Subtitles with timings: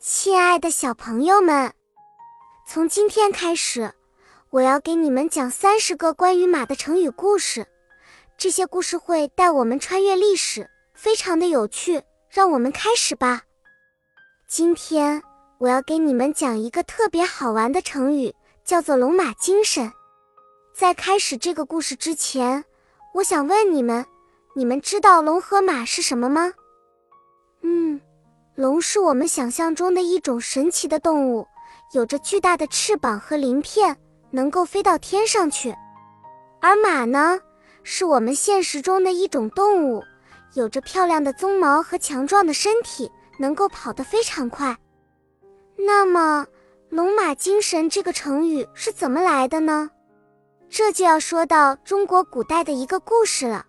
[0.00, 1.72] 亲爱的小朋友们，
[2.64, 3.92] 从今天开始，
[4.50, 7.66] 我要给你们讲三十个关于马的成语故事。
[8.36, 12.00] 这些故事会带我们穿越历史，非常的有趣。
[12.30, 13.42] 让我们开始吧。
[14.46, 15.20] 今天
[15.58, 18.32] 我要给你们讲一个特别好玩的成语，
[18.64, 19.92] 叫做“龙马精神”。
[20.72, 22.64] 在开始这个故事之前，
[23.14, 24.06] 我想问你们：
[24.54, 26.52] 你们知道龙和马是什么吗？
[27.62, 28.00] 嗯。
[28.58, 31.46] 龙是我们想象中的一种神奇的动物，
[31.92, 33.96] 有着巨大的翅膀和鳞片，
[34.32, 35.72] 能够飞到天上去。
[36.60, 37.38] 而马呢，
[37.84, 40.02] 是我们现实中的一种动物，
[40.54, 44.76] 有着漂亮的鬃毛和强壮的身体，能够跑得非常快。
[45.76, 46.44] 那么，
[46.88, 49.88] 龙马精神这个成语是怎么来的呢？
[50.68, 53.64] 这就要说到中国古代的一个故事了。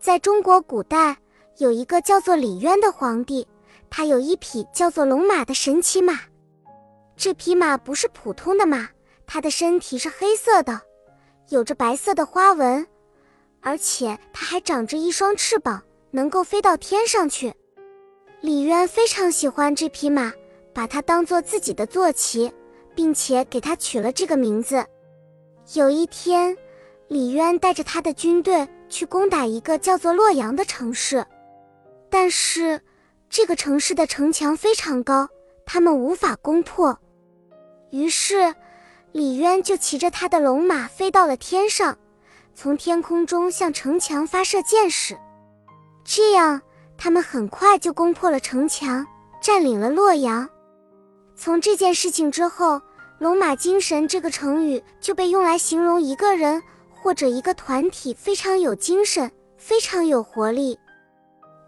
[0.00, 1.16] 在中国古代，
[1.58, 3.46] 有一个叫做李渊的皇帝。
[3.90, 6.20] 他有一匹叫做龙马的神奇马，
[7.16, 8.88] 这匹马不是普通的马，
[9.26, 10.80] 它的身体是黑色的，
[11.48, 12.86] 有着白色的花纹，
[13.60, 17.52] 而且它还长着一双翅膀，能够飞到天上去。
[18.40, 20.32] 李渊非常喜欢这匹马，
[20.72, 22.50] 把它当做自己的坐骑，
[22.94, 24.86] 并且给它取了这个名字。
[25.74, 26.56] 有一天，
[27.08, 31.26] 李渊带着他的军队去攻打一个叫做洛阳的城市，
[32.08, 32.80] 但是。
[33.30, 35.28] 这个城市的城墙非常高，
[35.64, 36.98] 他们无法攻破。
[37.90, 38.52] 于是，
[39.12, 41.96] 李渊就骑着他的龙马飞到了天上，
[42.56, 45.16] 从天空中向城墙发射箭矢。
[46.04, 46.60] 这样，
[46.98, 49.06] 他们很快就攻破了城墙，
[49.40, 50.50] 占领了洛阳。
[51.36, 52.82] 从这件事情之后
[53.20, 60.76] ，“龙马精神”这个成语就被用来形容一个人或者一个团体非常有精神、非常有活力。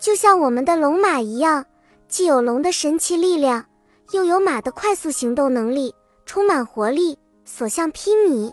[0.03, 1.65] 就像我们的龙马一样，
[2.09, 3.65] 既有龙的神奇力量，
[4.11, 5.95] 又有马的快速行动能力，
[6.27, 8.53] 充满活力，所向披靡。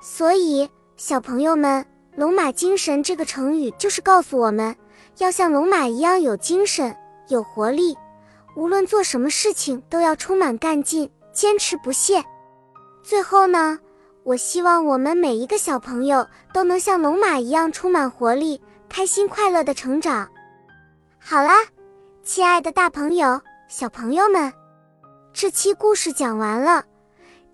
[0.00, 1.84] 所以，小朋友们
[2.14, 4.76] ，“龙马精神”这个成语就是告诉我们，
[5.18, 6.94] 要像龙马一样有精神、
[7.26, 7.96] 有活力，
[8.54, 12.24] 无论做什么事情都要充满干劲，坚持不懈。
[13.02, 13.76] 最后呢，
[14.22, 20.28] 我希望我们每一个小朋友都能像龙马一样充满活力，开心快乐的成长。
[21.26, 21.54] 好啦，
[22.22, 24.52] 亲爱的大朋友、小朋友们，
[25.32, 26.84] 这期故事讲完了。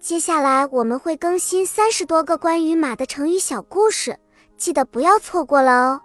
[0.00, 4.18] 接下来我们会更新三十多个关于马的成语小故事，
[4.56, 6.00] 记得不要错过了哦。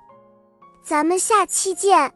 [0.83, 2.13] 咱们下期见。